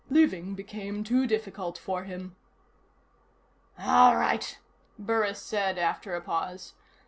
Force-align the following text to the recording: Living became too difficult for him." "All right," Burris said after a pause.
Living 0.09 0.55
became 0.55 1.03
too 1.03 1.27
difficult 1.27 1.77
for 1.77 2.05
him." 2.05 2.35
"All 3.77 4.17
right," 4.17 4.57
Burris 4.97 5.37
said 5.39 5.77
after 5.77 6.15
a 6.15 6.21
pause. 6.21 6.73